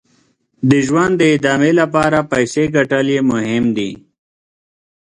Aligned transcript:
د 0.69 0.71
ژوند 0.87 1.13
د 1.19 1.23
ادامې 1.35 1.71
لپاره 1.81 2.27
پیسې 2.31 2.63
ګټل 2.75 3.05
یې 3.15 3.21
مهم 3.31 3.65
دي. 3.77 3.91